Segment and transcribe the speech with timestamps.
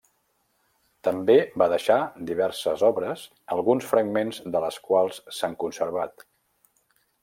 [1.07, 1.99] També va deixar
[2.31, 3.27] diverses obres
[3.59, 6.31] alguns fragments de les quals s'han conservat.